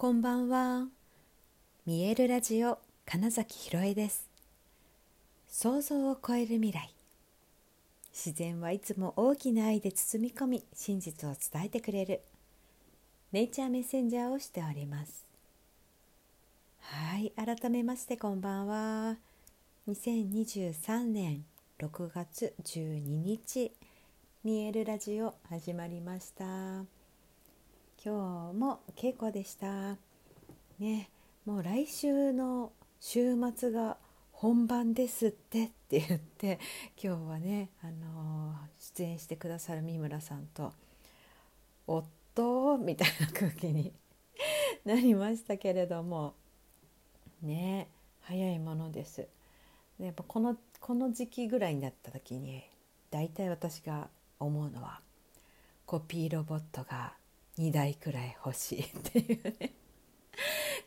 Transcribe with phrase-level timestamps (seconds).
[0.00, 0.86] こんばんは。
[1.84, 4.28] 見えるラジオ金崎ひろえです。
[5.48, 6.94] 想像を超える未来。
[8.12, 12.20] 自然はいつも大きな愛で包み込み、真実を伝えてくれる。
[13.32, 15.24] ネイチャーメッセンジャーをしております。
[16.78, 19.16] はい、改めましてこんばんは。
[19.88, 21.44] 2023年
[21.80, 23.72] 6月12日、
[24.44, 26.97] 見えるラジオ始まりました。
[28.08, 29.98] 今日も稽古でした
[30.78, 31.10] ね
[31.44, 33.98] もう来週の週末が
[34.32, 36.58] 本番ですってって言って
[36.96, 40.72] 今日はね、あの出演してくださる三村さんと
[41.86, 43.92] 「夫」みたいな空気に
[44.86, 46.32] なりましたけれども
[47.42, 47.88] ね
[48.22, 49.28] 早いものです。
[49.98, 52.64] でやっぱこのこの時期ぐらいになった時に
[53.10, 54.08] 大体私が
[54.40, 55.02] 思うのは
[55.84, 57.17] コピーロボットが
[57.58, 59.72] 2台くらい欲しいっていうね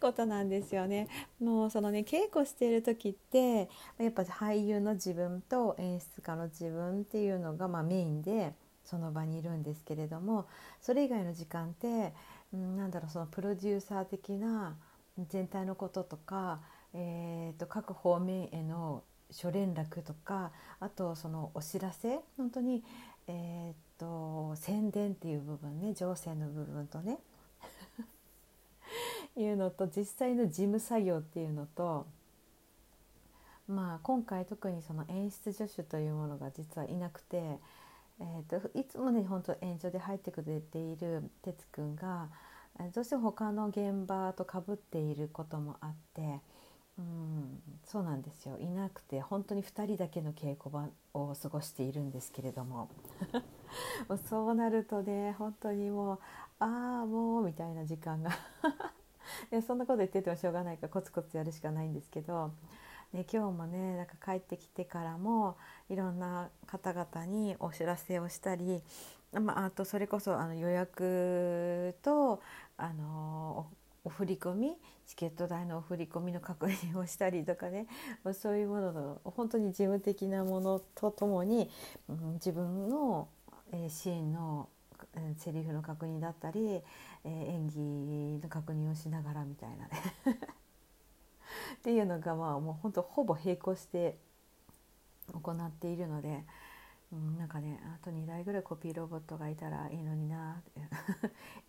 [0.00, 1.08] ことなんですよね。
[1.40, 10.46] もうそのね稽古している時ってやっぱ俳優の自分と演出家の自分っていうのがまメインでその場にいるんですけれども
[10.80, 12.14] それ以外の時間って、
[12.52, 14.76] うん、なだろうそのプロデューサー的な
[15.28, 16.60] 全体のこととか、
[16.94, 20.50] えーと、各方面への諸連絡とか
[20.80, 22.82] あとそのお知らせ本当に、
[23.28, 27.18] えーと宣伝っていう部分ね情勢の部分とね
[29.36, 32.06] いうのと実際の事務作業っていうのと
[33.68, 37.58] まあ今回特にその演出助手というものが実はいなくて、
[38.18, 42.30] えーと、いつもね本当演者で入ってくれている哲くんが
[42.94, 46.40] どうしても他の現場とかぶっていることもあって。
[47.00, 48.58] うん、そうなんですよ。
[48.58, 52.90] いなくて本当に2人だけの稽古場を過ごしているんですけれども。
[54.28, 56.18] そうなるとね本当にもう
[56.58, 58.30] ああもうみたいな時間が。
[59.56, 62.52] いそんなこと言っててもしょうがないからコツコツやるしかないんですけど、
[63.12, 65.56] ね、今日もねなんか帰ってきてからも
[65.88, 68.82] いろんな方々にお知らせをしたり、
[69.32, 72.42] まあ、あとそれこそあの予約と
[72.76, 73.68] あの
[74.04, 77.86] お振り込みチケット代のお振り込みの確認をしたりとかね。
[78.34, 81.70] そういうものの本当に事務的なものとともに、
[82.08, 83.28] うん、自分の
[83.72, 84.68] えー、シーンの、
[85.14, 89.90] えー、セリフの確認だったり、えー、演技の確認をしながらみたいなね。
[91.74, 94.18] っていうのがまあもう本当ほぼ並行して
[95.32, 96.44] 行っているので、
[97.12, 100.80] なんかねあと2台ぐらいコピーロボットがいたらいいのになって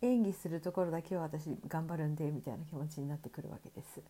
[0.06, 4.00] 演技するところだけは私頑張るんでみたいな気持ちになってくるわけです。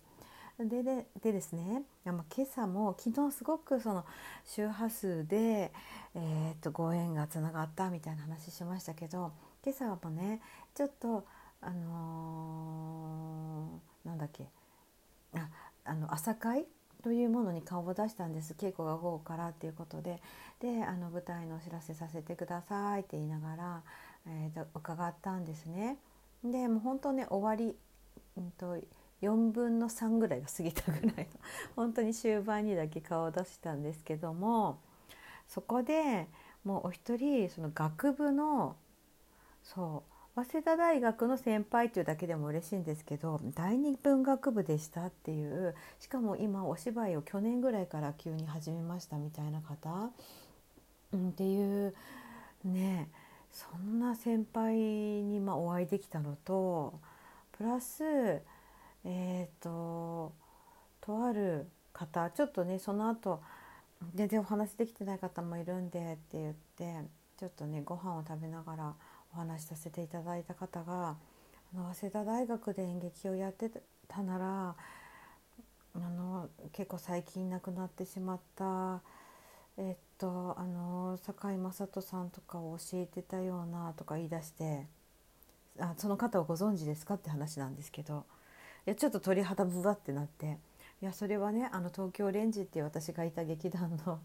[0.59, 4.05] でででですね今朝も昨日すごくその
[4.45, 5.73] 周波数で、
[6.15, 9.33] えー、とご縁がつながったみたいな話しましたけど
[9.65, 10.43] 今朝もね
[10.75, 11.25] ちょっと
[11.63, 14.51] あのー、なんだっけ
[15.35, 15.49] あ
[15.85, 16.67] あの朝会
[17.03, 20.21] というものに顔を出したんです稽古が午後からっていうことで
[20.61, 23.83] であの舞台のお知らせさせてくださいって言いながら、
[24.27, 25.97] えー、と伺ったんですね。
[26.45, 27.77] でもう本当ね終わり、
[28.37, 28.77] うんと
[29.23, 31.27] 4分の3ぐらいが過ぎたぐらいの
[31.77, 34.79] 本当に終盤にだけ顔を出したんですけども
[35.47, 36.27] そこで
[36.65, 38.77] もうお一人その学部の
[39.63, 50.11] そう早稲田大学の先輩っていうだけでも嬉しいんですけど第二文学部でしたっていうしかも今お芝居を去年ぐらいから急に始めましたみたいな方、
[51.17, 51.95] ん、っていう
[52.65, 53.11] ね
[53.53, 56.99] そんな先輩にまお会いできたのと
[57.59, 58.03] プラス
[59.05, 60.33] えっ、ー、と
[61.03, 63.43] とある方ちょっとねその後
[64.15, 67.07] 全然お話できてない方もいるんでって言って
[67.39, 68.95] ちょっとねご飯を食べながら
[69.35, 71.17] お話しさせていただいた方が
[71.75, 73.71] あの早稲田大学で演劇をやって
[74.09, 74.75] たなら
[75.95, 79.01] あの結構最近亡くなってしまった
[79.77, 84.87] えっとあの堺雅人さんとかを教えてたようなとか言い出して
[85.79, 88.25] あその方をご存知ですかって話なんですけど
[88.87, 90.59] いやちょっと鳥肌ぶわってなって。
[91.03, 94.21] いやそれはねあの東京レンジっていう私がいた劇団の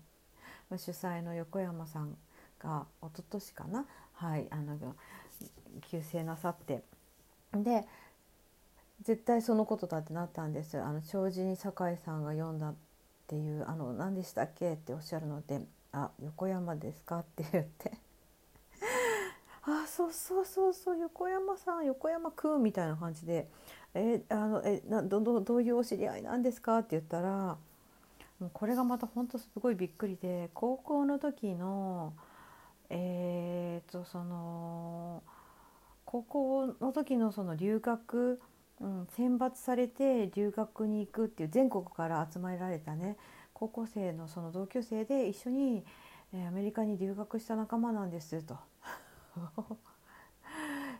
[0.77, 2.15] 主催の横山さん
[2.59, 3.86] が一昨年かな
[4.18, 4.78] はいあの
[5.90, 6.84] 急逝なさって
[7.54, 7.86] で
[9.04, 12.75] 絶対そのことだってなったんですあの障子に酒井さんが読んだっ
[13.28, 15.62] ていうあの何でしたっけっておっしゃるので
[15.94, 17.92] 「あ横山ですか?」って言って
[19.64, 23.50] あそうそうそうそう横山さん横山くんみたいな感じで
[23.94, 27.58] 「えあのえなどどどういうお知り合いなんですか?」って言ったら
[28.54, 32.14] これがまた本当すごいびっくりで高校の時の
[32.89, 35.24] えー、とその
[36.06, 38.39] 高校の時のその留学
[38.80, 43.18] うん、選抜されて留学に行くっていう全国から集められたね
[43.54, 45.84] 高校生のその同級生で一緒に、
[46.34, 48.57] えーアメリカに留学した仲間なんですと。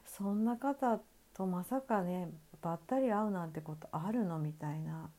[0.06, 1.00] そんな方
[1.34, 2.32] とまさかね
[2.62, 5.12] ばったり会うなんてことあるのみたいな、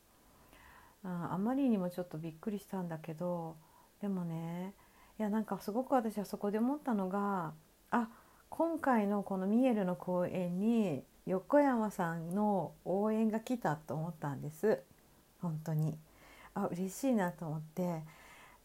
[1.04, 3.56] うん、あまりにもちょっとびっくりしたんだけど
[4.00, 4.74] でもね
[5.18, 7.52] いやなんかすごく私はそこで思ったのが
[7.90, 8.08] あ
[8.50, 14.80] 今回のこのミエルの公演に横山さんの応援が来たと思ったんです。
[15.42, 15.98] 本当に。
[16.54, 18.02] あ嬉しいなと思って、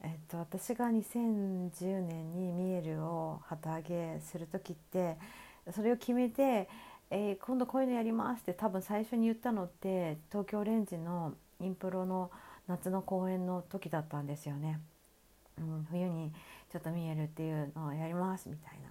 [0.03, 5.17] えっと、私が2010年にミエルを旗揚げする時って
[5.71, 6.69] それを決めて、
[7.09, 12.31] えー今度こういうのやりますって多分最初に言ったのって東京オレンジのインプロの
[12.67, 14.79] 夏の公演の時だったんですよね。
[15.57, 16.31] うん、冬に
[16.71, 18.89] ちょっとミエルっていうのをやりますみたいな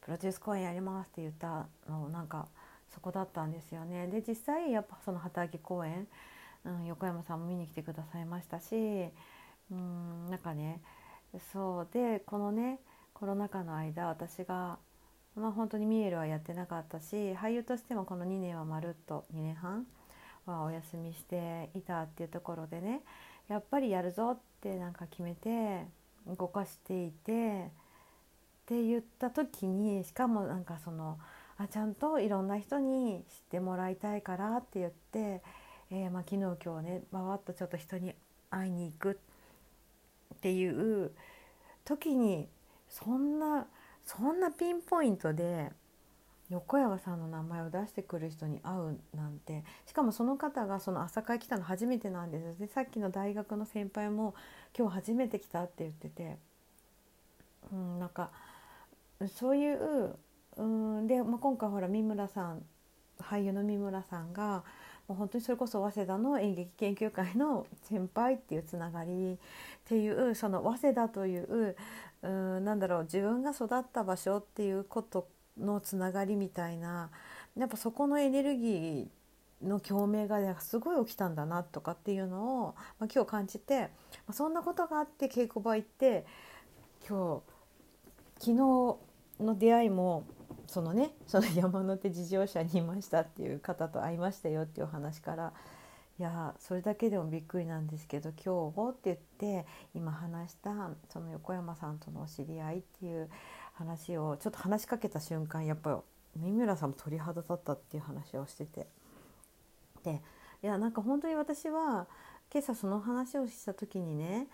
[0.00, 2.48] プロデュース公演やりますって言ったのなんか
[2.92, 4.06] そこだったんですよね。
[4.08, 6.06] で実際やっぱその旗揚げ公演、
[6.64, 8.74] うん、横山さんも見に来てくださいましたし、
[9.70, 10.80] うん、なんかね
[11.52, 12.80] そうでこのね
[13.14, 14.78] コロナ禍の間私が
[15.34, 19.86] まあ本当にミエルはやってなかったし俳優としてもこの2年はまるっと2年半
[20.44, 23.00] はお休みしていたっていうところでね
[23.48, 25.86] やっぱりやるぞってなんか決めて
[26.26, 31.18] 動かしていてって言った時にしかもなんかその
[31.58, 35.42] あちゃんといろんな人に知ってもらいたいからって言って、
[35.90, 38.14] えーまあ、昨日今日ねわわっとちょっと人に
[38.50, 39.18] 会いに行く
[40.34, 41.12] っていう
[41.84, 42.48] 時に
[42.88, 43.66] そんな
[44.04, 45.70] そんなピンポイントで
[46.52, 49.64] 横山さんの名前を出してくる人に会うなんて。
[49.86, 54.34] しかもその方がその朝会来たの初めてなんですでさっきの大学の先輩も
[54.76, 56.36] 今日初めて来たって言ってて、
[57.72, 58.30] うん、なんか
[59.38, 60.14] そういう、
[60.56, 62.62] うん、で、まあ、今回ほら三村さん
[63.20, 64.64] 俳優の三村さんが
[65.08, 69.36] もう本当にそれこそ早稲田の演劇研究会の先輩っていうつながりっ
[69.84, 71.76] ていうその早稲田という、
[72.22, 75.26] うん、なんだろう自分が育った場所っていうこと
[75.58, 77.10] のつながりみたいな
[77.56, 83.90] やっぱそこのエネルギーの共鳴がすごい起きたんだなとかっていうのを、まあ、今日感じて、
[84.32, 86.26] そんなことがあって稽古場行って
[87.08, 87.42] 今
[88.38, 90.24] 日昨日の出会いも
[90.66, 95.52] そのねその山手自動車にいましたっていう方と会いましたよっていうお話から
[96.18, 99.00] いやそれだけでもびっくりなんですけど今日って
[99.40, 103.28] 言って今話したその横山さんとのお知り合いっていう
[103.72, 106.02] 話をちょっと話しかけた瞬間やっぱ
[106.36, 108.86] 三村さんも鳥肌立ったっていう話をしてて
[110.04, 110.20] で
[110.62, 112.06] いやなんか本当に私は
[112.52, 114.46] 今朝その話をした時にね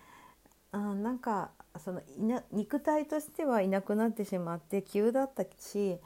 [0.72, 1.50] あなんか
[1.82, 5.98] そのいな肉体としてはいなくなってしまって急だったし、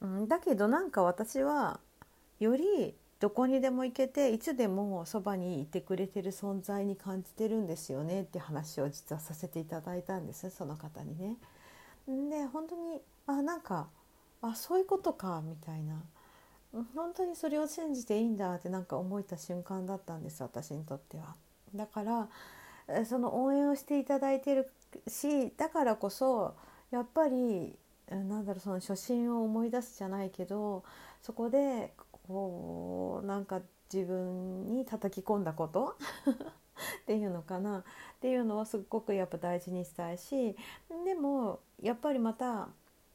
[0.00, 1.80] うん、だけどなんか私は
[2.40, 11.36] よりどこにでも行けていつでもそばにいてくれてる存在に感じてるんですよねって話を実はさせていただいたんですその方にね。
[12.06, 13.88] で本当にあなんか
[14.40, 16.02] あそういうことかみたいな
[16.94, 21.36] 本当にそれを信じていいんだってなんか思えた瞬間だったんです私にとっては。
[21.74, 22.28] だから
[23.04, 24.70] その応援をしていただいてる
[25.06, 26.54] しだからこそ
[26.90, 27.74] やっぱり
[28.10, 30.84] なんだろうその初心を思い出すじゃないけど
[31.22, 31.94] そこで
[32.26, 33.60] こうなんか
[33.92, 35.96] 自分に叩き込んだこと？
[37.02, 37.80] っていうのかな？
[37.80, 37.82] っ
[38.20, 40.56] ていうのはすごくやっぱ大事にしたいし
[41.04, 42.68] でもやっぱりまた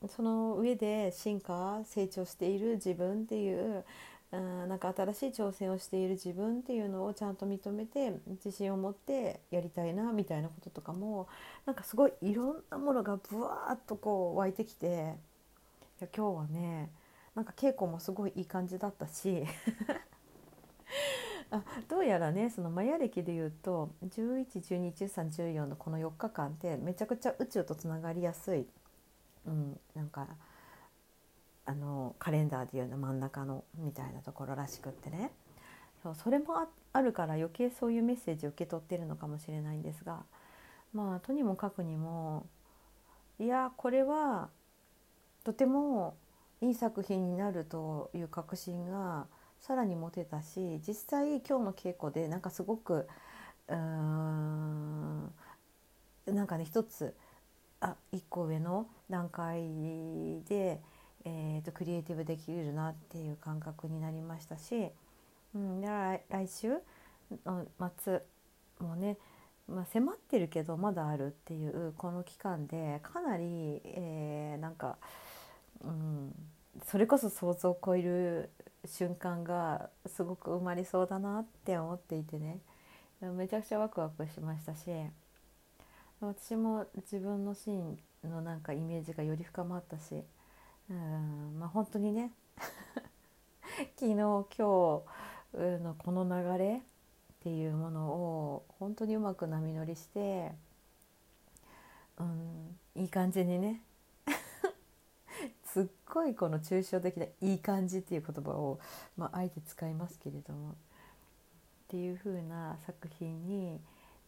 [0.08, 3.84] その上で進化成長している自分っていう
[4.32, 11.28] うんなんか新しい挑戦をしている自分っていうのをちゃんと認めて自信を持ってやりたいなみたいなこととかも
[11.66, 15.16] なんかすごいいろんなものがブワーッとこう湧いてきて
[16.02, 16.92] いや今日はね
[17.38, 19.46] なんか稽古もすごいいい感じだったし。
[21.50, 28.68] あどうやらねそのマヤ歴でいうと11121314のこの4日間ってめちゃくちゃ宇宙とつながりやすい、
[29.46, 30.28] うん、なんか
[31.66, 35.32] あのカレンダーでいうの真ん中のみたいなところらしくってね。
[36.04, 40.26] そうそれもああるから余計そういうメッセージを受け取ってるのかもしれないんですが
[40.92, 42.46] まあとにもかくにも
[43.40, 44.50] いやこれは
[45.44, 46.18] とても
[46.62, 49.28] いい作品になるという確信が
[49.60, 53.08] さらに持てたし実際今日の稽古でなんかすごく
[53.68, 55.32] うーん
[56.28, 57.16] なんかね一つ
[57.80, 59.62] あ一個上の段階
[60.48, 60.82] で、
[61.26, 64.90] えー、とクリエイティブできるなっていう感覚になりましたし、
[65.54, 66.74] うん、で来来週
[67.46, 67.66] の
[67.98, 68.22] 末
[68.80, 69.18] もね、
[69.68, 74.98] まあ、迫ってるけどまだあるっていうこの期間でかなり、えーなんか、
[75.82, 76.34] うん、
[76.86, 78.50] それこそ想像を超える
[78.86, 82.60] 瞬間がすごく生まれそうだなって思っていてね。
[83.22, 84.90] めちゃくちゃワクワクしましたし。
[86.20, 90.24] 私も自分のシーンのなんかイメージがより深まったし。
[90.90, 91.60] うん。
[91.60, 92.32] まあ本当にね。
[93.96, 96.82] 昨日今日のこの流れっ
[97.40, 100.52] ていうものを本当にうまく波乗りして、
[102.18, 103.82] うん、いい感じにね
[105.78, 108.80] すっごいこの抽象的な「いい感じ」っていう言葉を、
[109.16, 110.74] まあ、あえて使いますけれどもっ
[111.90, 113.80] ていう風な作品に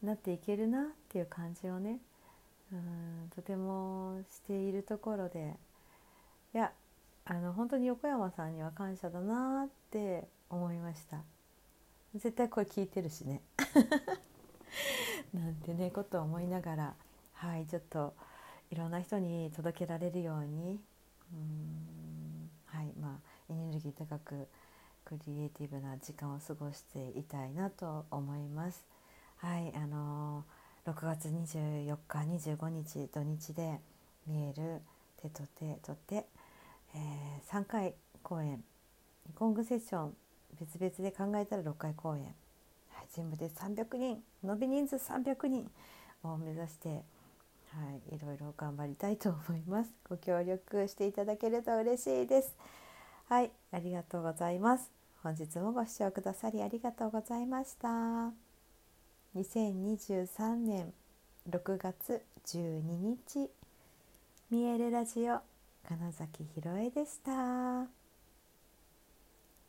[0.04, 2.02] なっていけるなっていう感じをね
[2.72, 5.56] うんとてもしているところで
[6.54, 6.72] いや
[7.26, 11.24] あの本当に横山さんには感謝だなって思いました。
[12.14, 13.42] 絶対これ聞いてるしね。
[15.34, 16.96] なんてねことを思いながら
[17.34, 18.14] はいちょっと
[18.70, 20.80] いろんな人に届けられるように
[21.34, 22.50] うん。
[22.66, 22.94] はい。
[23.00, 24.48] まあエネルギー高く
[25.06, 28.86] クリエイティブな時間を過ごしていたいなと思います。
[29.38, 29.74] はい。
[29.76, 33.80] あのー、6月24日25日土日で
[34.28, 34.82] 見える
[35.22, 38.64] 手と手と手、えー、3回公演。
[39.36, 40.14] コングセッション
[40.60, 42.24] 別々で考えたら6回公演、
[42.90, 44.24] はい、全部で300人。
[44.44, 45.70] 伸び人数300人
[46.24, 47.04] を目指して
[47.72, 49.94] はい、いろいろ頑張りたいと思います。
[50.10, 52.56] ご協力していただけると嬉しいです。
[53.26, 54.92] はい、ありがとうございます。
[55.22, 58.32] 本日もご視聴くださりありがとうございました。
[59.36, 60.94] 2023年
[61.50, 63.50] 6月12日、
[64.50, 65.40] 見えるラジオ
[65.88, 67.88] 金崎ひろえでした。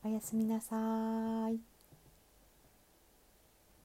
[0.03, 1.70] おやすみなさい。